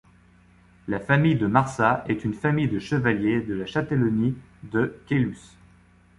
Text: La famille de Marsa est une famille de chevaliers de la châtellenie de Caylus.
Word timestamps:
La 0.87 0.99
famille 0.99 1.35
de 1.35 1.45
Marsa 1.45 2.03
est 2.07 2.25
une 2.25 2.33
famille 2.33 2.67
de 2.67 2.79
chevaliers 2.79 3.39
de 3.41 3.53
la 3.53 3.67
châtellenie 3.67 4.35
de 4.63 4.99
Caylus. 5.05 5.55